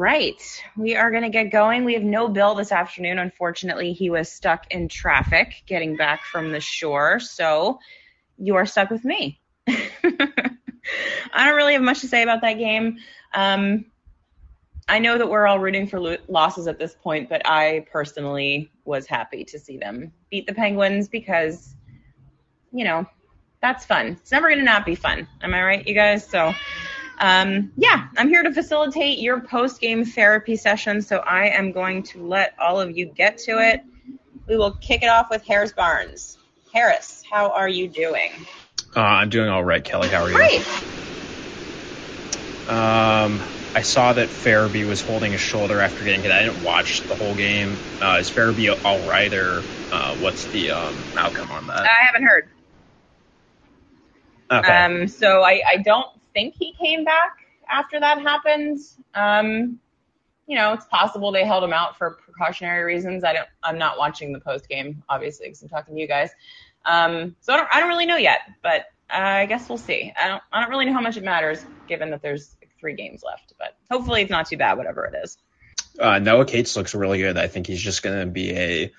[0.00, 1.84] right, we are going to get going.
[1.84, 3.18] We have no Bill this afternoon.
[3.18, 7.20] Unfortunately, he was stuck in traffic getting back from the shore.
[7.20, 7.78] So
[8.38, 9.38] you are stuck with me.
[9.68, 12.96] I don't really have much to say about that game.
[13.34, 13.84] Um,
[14.88, 18.72] I know that we're all rooting for lo- losses at this point, but I personally
[18.86, 21.76] was happy to see them beat the Penguins because,
[22.72, 23.04] you know,
[23.60, 24.16] that's fun.
[24.22, 25.28] It's never going to not be fun.
[25.42, 26.26] Am I right, you guys?
[26.26, 26.54] So
[27.20, 31.02] um, yeah, I'm here to facilitate your post game therapy session.
[31.02, 33.82] So I am going to let all of you get to it.
[34.48, 36.38] We will kick it off with Harris Barnes.
[36.72, 38.32] Harris, how are you doing?
[38.96, 40.08] Uh, I'm doing all right, Kelly.
[40.08, 40.34] How are you?
[40.34, 40.66] Great.
[42.66, 43.44] Um,
[43.74, 46.32] I saw that Farabee was holding his shoulder after getting hit.
[46.32, 47.82] I didn't watch the whole game.
[48.00, 51.82] Uh, is Farabee all right, or uh, what's the um, outcome on that?
[51.82, 52.48] I haven't heard.
[54.50, 54.72] Okay.
[54.72, 58.80] Um, so I, I don't think he came back after that happened.
[59.14, 59.78] Um,
[60.46, 63.22] you know, it's possible they held him out for precautionary reasons.
[63.22, 63.48] I don't.
[63.62, 66.30] I'm not watching the post game, obviously, because I'm talking to you guys.
[66.84, 67.68] Um, so I don't.
[67.72, 70.12] I don't really know yet, but uh, I guess we'll see.
[70.20, 70.42] I don't.
[70.52, 73.52] I don't really know how much it matters, given that there's three games left.
[73.58, 75.38] But hopefully, it's not too bad, whatever it is.
[75.98, 77.36] Uh, Noah Cates looks really good.
[77.36, 78.92] I think he's just going to be a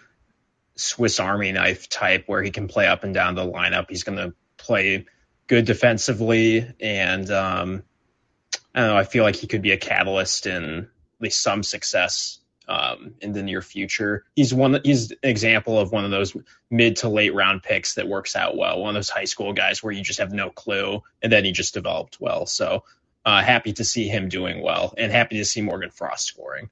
[0.76, 3.88] Swiss Army knife type where he can play up and down the lineup.
[3.90, 5.06] He's going to play
[5.52, 7.84] good defensively, and um,
[8.74, 8.98] I don't know.
[8.98, 12.40] I feel like he could be a catalyst in at least some success
[12.70, 14.24] um, in the near future.
[14.34, 14.80] He's one.
[14.86, 16.38] He's an example of one of those
[16.70, 18.80] mid to late round picks that works out well.
[18.80, 21.52] One of those high school guys where you just have no clue, and then he
[21.52, 22.46] just developed well.
[22.46, 22.86] So
[23.26, 26.70] uh, happy to see him doing well, and happy to see Morgan Frost scoring.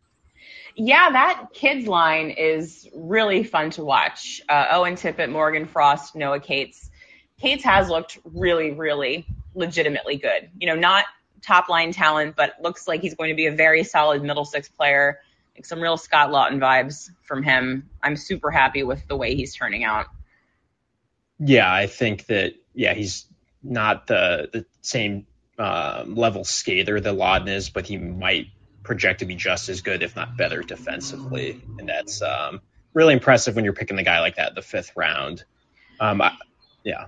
[0.77, 4.41] Yeah, that kids line is really fun to watch.
[4.47, 6.88] Uh, Owen Tippett, Morgan Frost, Noah Cates.
[7.39, 10.49] Cates has looked really, really legitimately good.
[10.59, 11.05] You know, not
[11.41, 14.67] top line talent, but looks like he's going to be a very solid middle six
[14.67, 15.19] player.
[15.55, 17.89] Like some real Scott Laughton vibes from him.
[18.01, 20.07] I'm super happy with the way he's turning out.
[21.39, 23.25] Yeah, I think that yeah, he's
[23.63, 28.47] not the the same um, level skater that Laughton is, but he might
[28.83, 32.61] project to be just as good, if not better, defensively, and that's um,
[32.93, 35.43] really impressive when you're picking the guy like that in the fifth round.
[35.99, 36.33] Um, I,
[36.83, 37.05] yeah.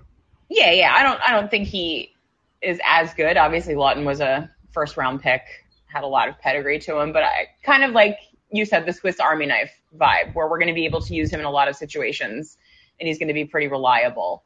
[0.51, 0.93] Yeah, yeah.
[0.93, 2.13] I don't I don't think he
[2.61, 3.37] is as good.
[3.37, 5.41] Obviously, Laughton was a first round pick,
[5.85, 8.17] had a lot of pedigree to him, but I kind of like
[8.51, 11.31] you said the Swiss Army knife vibe, where we're going to be able to use
[11.31, 12.57] him in a lot of situations,
[12.99, 14.43] and he's going to be pretty reliable,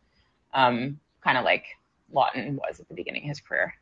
[0.53, 1.65] um, kind of like
[2.13, 3.73] Laughton was at the beginning of his career.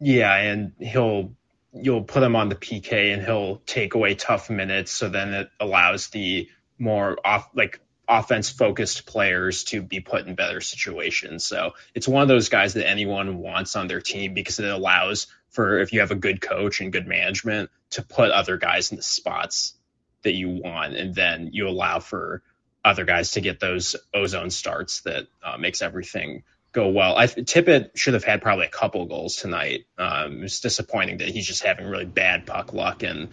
[0.00, 1.32] Yeah, and he'll
[1.72, 5.48] you'll put him on the PK and he'll take away tough minutes, so then it
[5.58, 11.44] allows the more off like offense focused players to be put in better situations.
[11.44, 15.26] So it's one of those guys that anyone wants on their team because it allows
[15.50, 18.96] for if you have a good coach and good management to put other guys in
[18.96, 19.74] the spots
[20.22, 22.42] that you want, and then you allow for
[22.84, 27.16] other guys to get those ozone starts that uh, makes everything go well.
[27.16, 29.86] I Tippett should have had probably a couple goals tonight.
[29.96, 33.28] Um, it's disappointing that he's just having really bad puck luck, and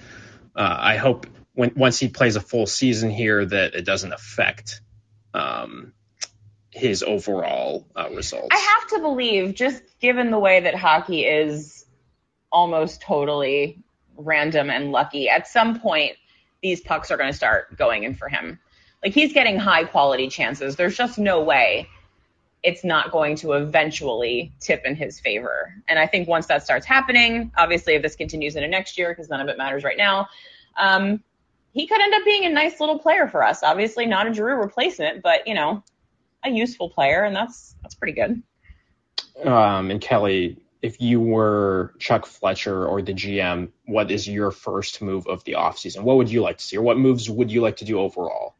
[0.55, 4.81] uh, I hope when once he plays a full season here that it doesn't affect
[5.33, 5.93] um,
[6.69, 8.49] his overall uh, results.
[8.51, 11.85] I have to believe, just given the way that hockey is
[12.51, 13.83] almost totally
[14.17, 16.13] random and lucky, at some point
[16.61, 18.59] these pucks are going to start going in for him.
[19.03, 20.75] Like he's getting high quality chances.
[20.75, 21.87] There's just no way
[22.63, 25.71] it's not going to eventually tip in his favor.
[25.87, 29.29] And I think once that starts happening, obviously if this continues into next year, because
[29.29, 30.27] none of it matters right now,
[30.75, 31.23] um,
[31.75, 33.61] he could end up being a nice little player for us.
[33.61, 35.83] Obviously not a Drew replacement, but you know,
[36.43, 38.41] a useful player, and that's that's pretty good.
[39.45, 45.01] Um, and Kelly, if you were Chuck Fletcher or the GM, what is your first
[45.01, 46.03] move of the offseason?
[46.03, 48.55] What would you like to see, or what moves would you like to do overall?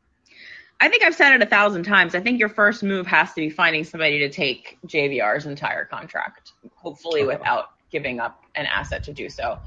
[0.81, 2.15] I think I've said it a thousand times.
[2.15, 6.51] I think your first move has to be finding somebody to take JVR's entire contract,
[6.75, 9.57] hopefully without giving up an asset to do so.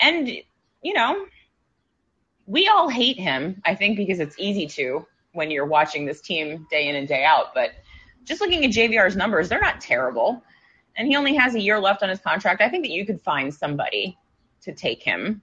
[0.00, 0.26] And,
[0.82, 1.26] you know,
[2.46, 6.66] we all hate him, I think, because it's easy to when you're watching this team
[6.70, 7.54] day in and day out.
[7.54, 7.70] But
[8.24, 10.42] just looking at JVR's numbers, they're not terrible.
[10.96, 12.60] And he only has a year left on his contract.
[12.60, 14.18] I think that you could find somebody
[14.62, 15.42] to take him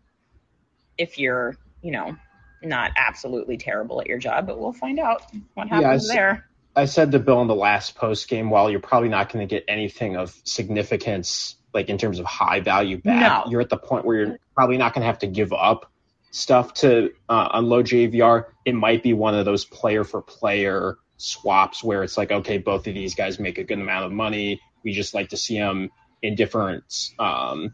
[0.98, 2.16] if you're, you know,
[2.62, 5.24] not absolutely terrible at your job, but we'll find out
[5.54, 6.50] what happens yeah, I there.
[6.76, 9.54] I said to Bill in the last post game, while you're probably not going to
[9.54, 13.52] get anything of significance, like in terms of high value back, no.
[13.52, 15.92] you're at the point where you're probably not going to have to give up
[16.32, 21.84] stuff to uh, unload JVR, it might be one of those player for player swaps
[21.84, 24.62] where it's like, okay, both of these guys make a good amount of money.
[24.84, 25.90] We just like to see them
[26.22, 27.74] in different um,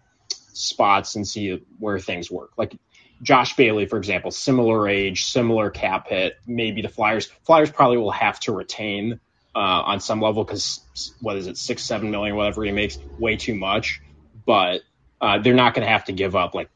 [0.54, 2.52] spots and see where things work.
[2.58, 2.76] Like
[3.22, 6.38] Josh Bailey, for example, similar age, similar cap hit.
[6.46, 9.20] Maybe the Flyers Flyers probably will have to retain
[9.56, 10.82] uh, on some level because
[11.22, 14.02] what is it, six, seven million, whatever he makes, way too much.
[14.46, 14.82] But
[15.22, 16.70] uh, they're not going to have to give up like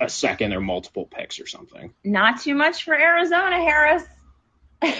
[0.00, 1.92] a second or multiple picks or something.
[2.04, 4.04] Not too much for Arizona, Harris.
[4.82, 4.94] I,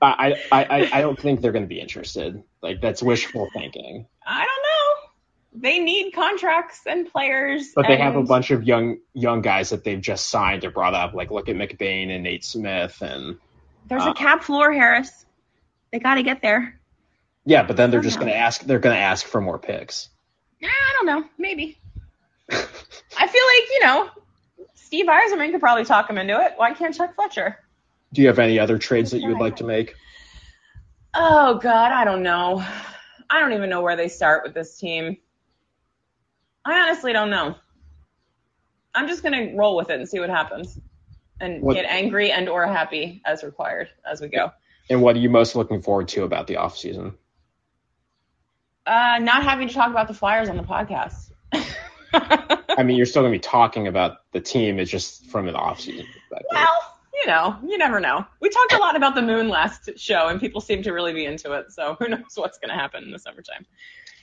[0.00, 2.42] I, I, I don't think they're going to be interested.
[2.62, 4.06] Like that's wishful thinking.
[4.26, 5.60] I don't know.
[5.68, 7.72] They need contracts and players.
[7.74, 7.94] But and...
[7.94, 11.14] they have a bunch of young young guys that they've just signed or brought up.
[11.14, 13.38] Like look at McBain and Nate Smith and.
[13.86, 15.26] There's uh, a cap floor, Harris.
[15.92, 16.80] They got to get there.
[17.44, 18.62] Yeah, but then they're just going to ask.
[18.62, 20.08] They're going to ask for more picks.
[20.62, 21.28] I don't know.
[21.38, 21.78] Maybe.
[23.16, 24.10] I feel like, you know,
[24.74, 26.54] Steve Yzerman could probably talk him into it.
[26.56, 27.58] Why can't Chuck Fletcher?
[28.12, 29.94] Do you have any other trades that you would like to make?
[31.14, 32.64] Oh God, I don't know.
[33.30, 35.16] I don't even know where they start with this team.
[36.64, 37.56] I honestly don't know.
[38.94, 40.78] I'm just gonna roll with it and see what happens,
[41.40, 44.52] and what, get angry and or happy as required as we go.
[44.88, 47.14] And what are you most looking forward to about the off season?
[48.86, 51.32] Uh, not having to talk about the Flyers on the podcast.
[52.76, 54.78] I mean, you're still going to be talking about the team.
[54.78, 56.06] It's just from an off-season.
[56.50, 58.24] Well, you know, you never know.
[58.40, 61.24] We talked a lot about the moon last show, and people seem to really be
[61.24, 61.72] into it.
[61.72, 63.66] So who knows what's going to happen in the summertime?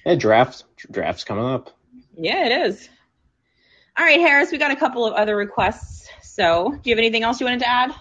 [0.05, 1.69] Yeah, draft draft's coming up.
[2.17, 2.89] Yeah, it is.
[3.97, 6.07] All right, Harris, we got a couple of other requests.
[6.21, 7.95] So, do you have anything else you wanted to add?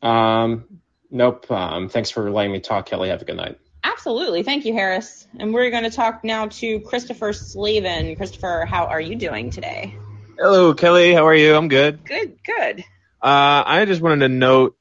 [0.00, 1.50] Um, nope.
[1.50, 3.08] Um, thanks for letting me talk, Kelly.
[3.08, 3.58] Have a good night.
[3.84, 4.42] Absolutely.
[4.42, 5.26] Thank you, Harris.
[5.38, 8.16] And we're going to talk now to Christopher Slavin.
[8.16, 9.96] Christopher, how are you doing today?
[10.38, 11.12] Hello, Kelly.
[11.12, 11.54] How are you?
[11.54, 12.04] I'm good.
[12.04, 12.80] Good, good.
[13.20, 14.76] Uh, I just wanted to note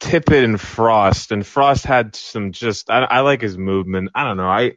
[0.00, 1.32] Tippett and Frost.
[1.32, 4.10] And Frost had some just, I, I like his movement.
[4.14, 4.48] I don't know.
[4.48, 4.72] I,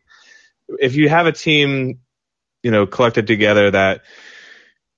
[0.80, 2.00] if you have a team,
[2.62, 4.02] you know, collected together that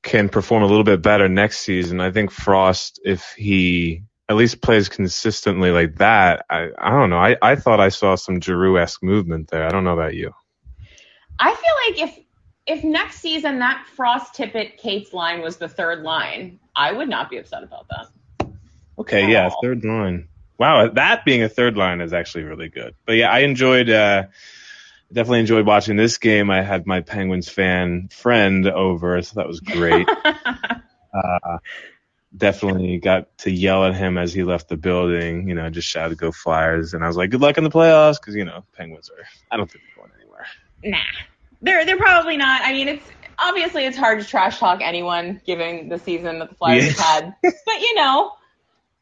[0.04, 4.62] can perform a little bit better next season, I think Frost, if he at least
[4.62, 7.18] plays consistently like that, I, I don't know.
[7.18, 9.66] I, I thought I saw some Giroux esque movement there.
[9.66, 10.32] I don't know about you.
[11.40, 12.26] I feel like if
[12.66, 17.30] if next season that Frost Tippett Cates line was the third line, I would not
[17.30, 18.52] be upset about that.
[18.98, 20.30] Okay, yeah, third line.
[20.58, 22.96] Wow, that being a third line is actually really good.
[23.06, 24.24] But yeah, I enjoyed uh
[25.14, 26.50] definitely enjoyed watching this game.
[26.50, 30.08] I had my Penguins fan friend over, so that was great.
[31.14, 31.58] uh
[32.36, 35.48] definitely got to yell at him as he left the building.
[35.48, 38.20] You know, just shouted "Go Flyers!" and I was like, "Good luck in the playoffs,"
[38.20, 39.26] because you know Penguins are.
[39.52, 40.46] I don't think they're going anywhere.
[40.84, 40.98] Nah,
[41.62, 42.62] they're they're probably not.
[42.64, 43.06] I mean, it's
[43.40, 47.04] obviously it's hard to trash talk anyone given the season that the Flyers yeah.
[47.04, 48.34] had, but you know,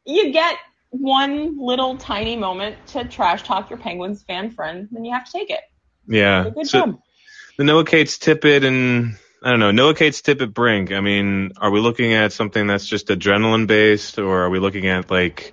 [0.04, 0.56] you get
[0.90, 5.32] one little tiny moment to trash talk your Penguins fan friend, then you have to
[5.32, 5.60] take it.
[6.06, 6.50] Yeah.
[6.50, 7.00] Good so, job.
[7.56, 9.72] The Noah Cates Tippett and I don't know.
[9.72, 10.90] Noah Cates Tippett Brink.
[10.90, 14.86] I mean, are we looking at something that's just adrenaline based, or are we looking
[14.86, 15.52] at like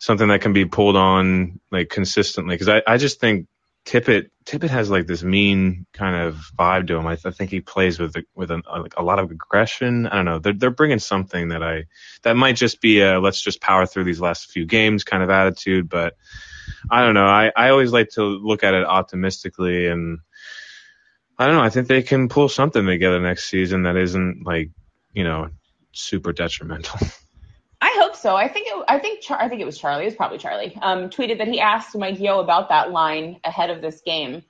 [0.00, 2.56] something that can be pulled on like consistently?
[2.56, 3.46] Because I, I just think
[3.86, 7.06] Tippett Tippett has like this mean kind of vibe to him.
[7.06, 10.08] I, th- I think he plays with with a, like a lot of aggression.
[10.08, 10.40] I don't know.
[10.40, 11.84] They're they're bringing something that I
[12.24, 15.30] that might just be a let's just power through these last few games kind of
[15.30, 15.88] attitude.
[15.88, 16.14] But
[16.90, 17.26] I don't know.
[17.26, 20.18] I I always like to look at it optimistically and
[21.40, 21.62] I don't know.
[21.62, 24.68] I think they can pull something together next season that isn't like
[25.14, 25.48] you know
[25.92, 26.98] super detrimental.
[27.80, 28.36] I hope so.
[28.36, 30.02] I think it, I think Char- I think it was Charlie.
[30.02, 30.76] It was probably Charlie.
[30.82, 34.42] Um, tweeted that he asked Mike Yeo about that line ahead of this game,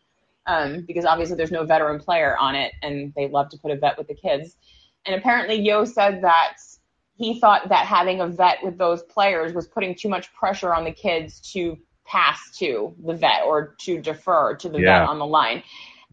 [0.46, 3.76] um, because obviously there's no veteran player on it, and they love to put a
[3.76, 4.56] vet with the kids.
[5.06, 6.56] And apparently Yeo said that
[7.14, 10.82] he thought that having a vet with those players was putting too much pressure on
[10.82, 15.00] the kids to pass to the vet or to defer to the Yeah.
[15.00, 15.62] vet on the line.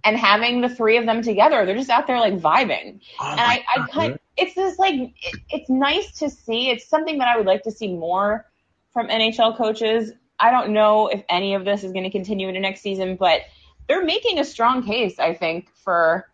[0.04, 3.02] And having the three of them together, they're just out there like vibing.
[3.20, 5.14] Oh and I, I kind it's just like it,
[5.50, 6.70] it's nice to see.
[6.70, 8.46] It's something that I would like to see more
[8.94, 10.12] from NHL coaches.
[10.40, 13.42] I don't know if any of this is going to continue into next season, but
[13.88, 16.30] they're making a strong case, I think, for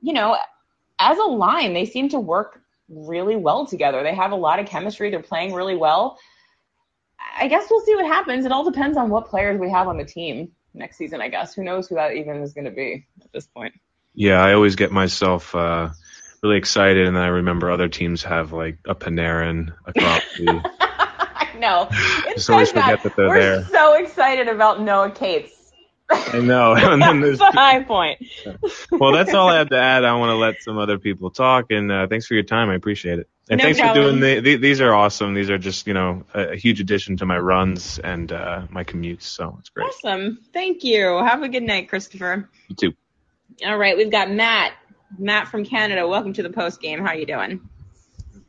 [0.00, 0.36] you know,
[0.98, 4.02] as a line, they seem to work really well together.
[4.02, 5.10] They have a lot of chemistry.
[5.10, 6.18] They're playing really well.
[7.38, 8.44] I guess we'll see what happens.
[8.44, 11.54] It all depends on what players we have on the team next season, I guess.
[11.54, 13.74] Who knows who that even is going to be at this point.
[14.14, 15.90] Yeah, I always get myself uh,
[16.42, 20.48] really excited, and then I remember other teams have like a Panarin, a Crosby.
[20.80, 21.88] I know.
[22.26, 22.84] It Just always that.
[22.84, 23.64] forget that they're We're there.
[23.66, 25.72] so excited about Noah Cates.
[26.10, 26.74] I know.
[26.76, 28.22] and then there's That's the high point.
[28.90, 30.04] well, that's all I have to add.
[30.04, 32.68] I want to let some other people talk, and uh, thanks for your time.
[32.70, 33.28] I appreciate it.
[33.50, 34.04] And No thanks problem.
[34.04, 34.56] for doing the, the.
[34.56, 35.34] These are awesome.
[35.34, 38.84] These are just you know a, a huge addition to my runs and uh, my
[38.84, 39.22] commutes.
[39.22, 39.88] So it's great.
[39.88, 40.38] Awesome.
[40.52, 41.18] Thank you.
[41.18, 42.48] Have a good night, Christopher.
[42.68, 42.92] You too.
[43.66, 44.72] All right, we've got Matt.
[45.18, 46.06] Matt from Canada.
[46.08, 47.00] Welcome to the post game.
[47.00, 47.68] How are you doing?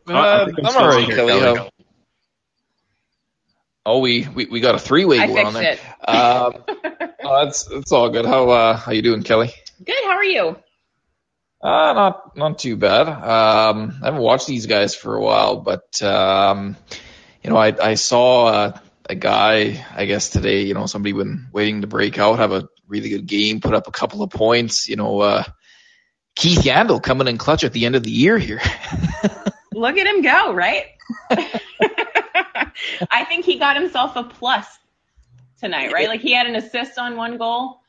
[0.07, 1.39] Uh, I Uh, think I'm I'm all right, here, Kelly.
[1.39, 1.69] Kelly.
[3.85, 5.93] Oh, we, we, we got a three way I going on fixed there.
[6.07, 6.09] it.
[6.09, 6.63] Um,
[7.23, 8.25] oh, that's it's all good.
[8.25, 9.51] How uh, how you doing, Kelly?
[9.83, 10.03] Good.
[10.05, 10.55] How are you?
[11.63, 13.07] Uh, not not too bad.
[13.07, 16.75] Um, I haven't watched these guys for a while, but um,
[17.41, 18.79] you know, I I saw uh,
[19.09, 22.67] a guy, I guess today, you know, somebody been waiting to break out, have a
[22.85, 24.89] really good game, put up a couple of points.
[24.89, 25.43] You know, uh,
[26.35, 28.59] Keith Yandle coming in clutch at the end of the year here.
[29.73, 30.87] Look at him go, right?
[33.09, 34.67] I think he got himself a plus
[35.61, 36.09] tonight, right?
[36.09, 37.79] Like he had an assist on one goal,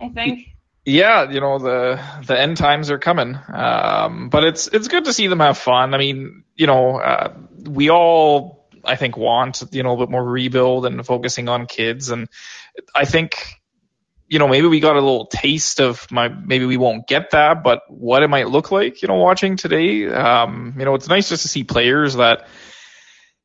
[0.00, 0.51] I think.
[0.84, 5.12] Yeah, you know the the end times are coming, um, but it's it's good to
[5.12, 5.94] see them have fun.
[5.94, 7.34] I mean, you know, uh,
[7.64, 12.10] we all I think want you know a bit more rebuild and focusing on kids,
[12.10, 12.28] and
[12.96, 13.60] I think
[14.26, 17.62] you know maybe we got a little taste of my maybe we won't get that,
[17.62, 20.08] but what it might look like, you know, watching today.
[20.08, 22.48] Um, you know, it's nice just to see players that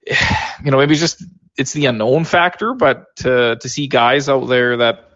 [0.65, 1.24] you know maybe just
[1.56, 5.07] it's the unknown factor, but to to see guys out there that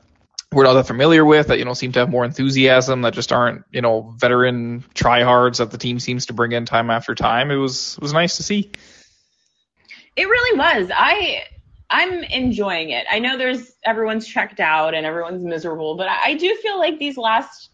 [0.53, 3.31] we're not that familiar with that you know seem to have more enthusiasm that just
[3.31, 7.51] aren't you know veteran tryhards that the team seems to bring in time after time.
[7.51, 8.71] It was it was nice to see.
[10.15, 10.91] It really was.
[10.93, 11.43] I
[11.89, 13.05] I'm enjoying it.
[13.09, 16.99] I know there's everyone's checked out and everyone's miserable, but I, I do feel like
[16.99, 17.69] these last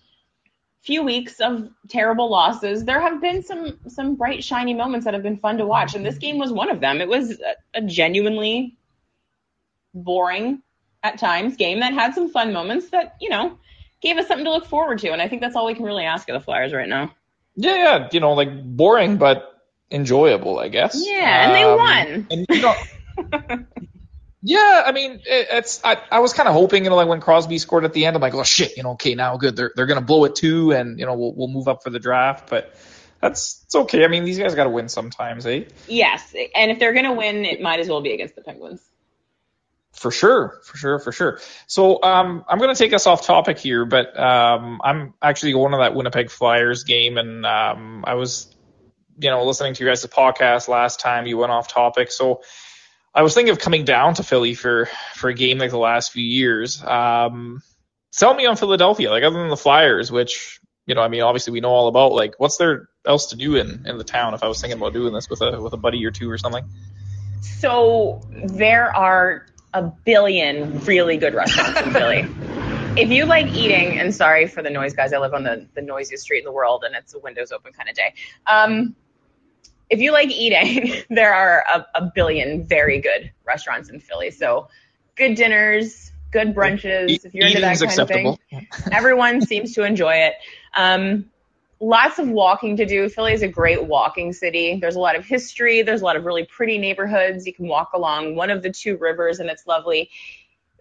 [0.84, 5.24] few weeks of terrible losses, there have been some some bright shiny moments that have
[5.24, 7.01] been fun to watch, and this game was one of them.
[7.01, 8.77] It was a, a genuinely
[9.96, 10.62] boring
[11.14, 13.58] at times game that had some fun moments that you know
[14.02, 16.04] gave us something to look forward to, and I think that's all we can really
[16.06, 17.14] ask of the Flyers right now.
[17.56, 19.52] Yeah, yeah, you know, like boring but
[19.90, 21.02] enjoyable, I guess.
[21.04, 22.28] Yeah, and they Um, won.
[22.30, 22.76] And you know,
[24.44, 27.20] yeah, I mean, it, it's I, I was kind of hoping, you know, like when
[27.22, 29.72] Crosby scored at the end, I'm like, oh shit, you know, okay, now good, they're
[29.76, 32.50] they're gonna blow it too, and you know, we'll we'll move up for the draft,
[32.50, 32.76] but
[33.22, 34.06] that's it's okay.
[34.06, 35.64] I mean, these guys got to win sometimes, eh?
[35.88, 38.82] Yes, and if they're gonna win, it might as well be against the Penguins.
[39.98, 41.39] For sure, for sure, for sure.
[41.66, 45.72] So um, I'm going to take us off topic here, but um, I'm actually going
[45.72, 48.56] to that Winnipeg Flyers game, and um, I was,
[49.20, 51.25] you know, listening to you guys' podcast last time.
[51.25, 52.44] You went off topic, so
[53.12, 56.12] I was thinking of coming down to Philly for for a game like the last
[56.12, 56.84] few years.
[56.84, 57.63] Um,
[58.12, 61.54] sell me on Philadelphia, like other than the Flyers, which you know, I mean, obviously
[61.54, 62.12] we know all about.
[62.12, 64.36] Like, what's there else to do in in the town?
[64.36, 66.38] If I was thinking about doing this with a with a buddy or two or
[66.38, 66.66] something.
[67.42, 72.28] So there are a billion really good restaurants in Philly.
[72.98, 75.84] If you like eating, and sorry for the noise, guys, I live on the, the
[75.84, 78.16] noisiest street in the world, and it's a windows open kind of day.
[78.48, 78.96] Um,
[79.88, 84.32] if you like eating, there are a, a billion very good restaurants in Philly.
[84.32, 84.70] So
[85.16, 87.24] good dinners, good brunches.
[87.24, 88.92] If you're into that kind of thing, acceptable.
[88.92, 90.34] everyone seems to enjoy it.
[90.76, 91.30] Um,
[91.79, 93.10] lots of walking to do.
[93.10, 94.77] Philly is a great walking city.
[94.79, 95.81] There's a lot of history.
[95.81, 97.46] There's a lot of really pretty neighborhoods.
[97.46, 100.10] You can walk along one of the two rivers, and it's lovely.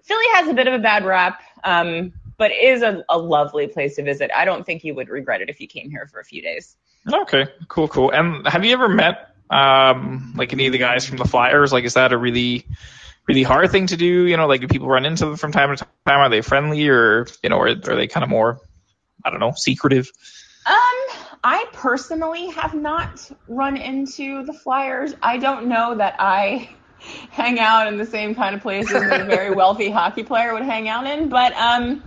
[0.03, 3.97] Philly has a bit of a bad rap, um, but is a, a lovely place
[3.97, 4.31] to visit.
[4.35, 6.77] I don't think you would regret it if you came here for a few days.
[7.13, 8.11] Okay, cool, cool.
[8.11, 11.73] And have you ever met um, like any of the guys from the Flyers?
[11.73, 12.67] Like, is that a really,
[13.29, 14.27] really hard thing to do?
[14.27, 16.21] You know, like do people run into them from time to time?
[16.21, 18.61] Are they friendly, or you know, are, are they kind of more,
[19.25, 20.11] I don't know, secretive?
[21.47, 25.15] I personally have not run into the Flyers.
[25.23, 26.69] I don't know that I
[27.31, 30.65] hang out in the same kind of places that a very wealthy hockey player would
[30.65, 32.03] hang out in, but um.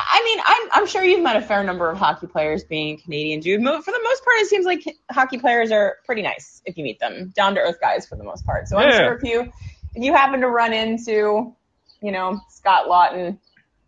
[0.00, 3.40] I mean, I'm, I'm sure you've met a fair number of hockey players being Canadian,
[3.40, 3.60] dude.
[3.60, 7.00] For the most part, it seems like hockey players are pretty nice if you meet
[7.00, 8.68] them, down to earth guys for the most part.
[8.68, 9.52] So I'm sure if you
[9.96, 11.52] if you happen to run into,
[12.00, 13.38] you know, Scott Laughton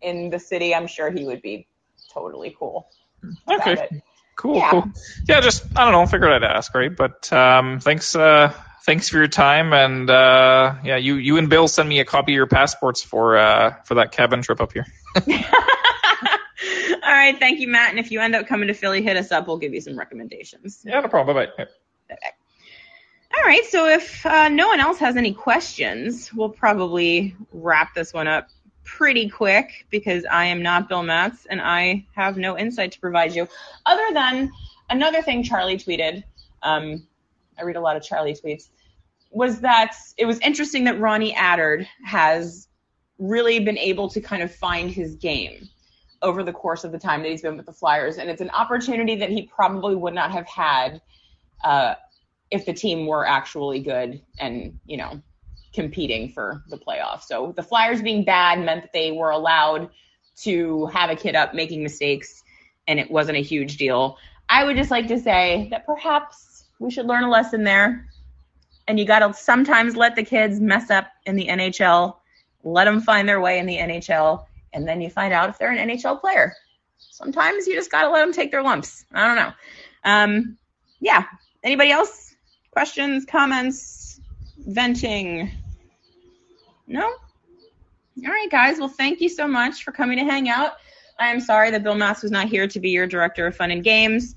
[0.01, 1.65] in the city, I'm sure he would be
[2.11, 2.89] totally cool.
[3.47, 3.73] Okay.
[3.73, 4.03] It.
[4.41, 4.71] Cool, yeah.
[4.71, 4.91] cool.
[5.27, 6.89] Yeah, just I don't know, figured I'd ask, right?
[6.95, 8.51] But um, thanks, uh,
[8.87, 12.31] thanks for your time, and uh, yeah, you you and Bill send me a copy
[12.31, 14.87] of your passports for uh, for that cabin trip up here.
[15.27, 15.27] All
[17.03, 17.91] right, thank you, Matt.
[17.91, 19.45] And if you end up coming to Philly, hit us up.
[19.45, 20.81] We'll give you some recommendations.
[20.83, 21.37] Yeah, no problem.
[21.37, 21.65] Bye bye.
[23.37, 28.11] All right, so if uh, no one else has any questions, we'll probably wrap this
[28.11, 28.49] one up
[28.83, 33.35] pretty quick because I am not Bill Matz and I have no insight to provide
[33.35, 33.47] you
[33.85, 34.51] other than
[34.89, 36.23] another thing Charlie tweeted.
[36.63, 37.07] Um,
[37.57, 38.69] I read a lot of Charlie tweets.
[39.31, 42.67] Was that it was interesting that Ronnie Attard has
[43.17, 45.69] really been able to kind of find his game
[46.21, 48.49] over the course of the time that he's been with the Flyers, and it's an
[48.49, 51.01] opportunity that he probably would not have had
[51.63, 51.95] uh,
[52.51, 55.21] if the team were actually good and you know
[55.73, 57.23] competing for the playoffs.
[57.23, 59.89] So the Flyers being bad meant that they were allowed
[60.37, 62.43] to have a kid up making mistakes,
[62.87, 64.17] and it wasn't a huge deal.
[64.49, 68.07] I would just like to say that perhaps we should learn a lesson there.
[68.87, 72.17] And you got to sometimes let the kids mess up in the NHL,
[72.63, 75.71] let them find their way in the NHL, and then you find out if they're
[75.71, 76.53] an NHL player.
[76.97, 79.05] Sometimes you just got to let them take their lumps.
[79.13, 79.51] I don't know.
[80.03, 80.57] Um,
[80.99, 81.25] yeah.
[81.63, 82.35] Anybody else?
[82.71, 84.00] Questions, comments,
[84.67, 85.51] venting?
[86.87, 87.03] No?
[87.03, 88.79] All right, guys.
[88.79, 90.73] Well, thank you so much for coming to hang out.
[91.19, 93.71] I am sorry that Bill Matz was not here to be your director of fun
[93.71, 94.35] and games.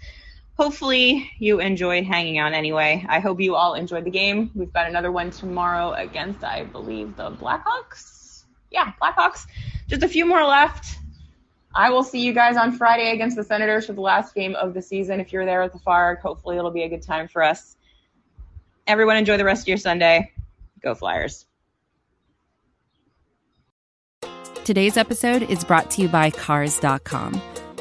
[0.57, 3.05] Hopefully, you enjoyed hanging out anyway.
[3.09, 4.51] I hope you all enjoyed the game.
[4.55, 8.44] We've got another one tomorrow against, I believe, the Blackhawks.
[8.70, 9.46] Yeah, Blackhawks.
[9.88, 10.98] Just a few more left.
[11.75, 14.75] I will see you guys on Friday against the Senators for the last game of
[14.75, 15.18] the season.
[15.18, 17.77] If you're there at the Farg, hopefully it'll be a good time for us.
[18.87, 20.33] Everyone, enjoy the rest of your Sunday.
[20.83, 21.47] Go Flyers.
[24.64, 27.40] Today's episode is brought to you by Cars.com.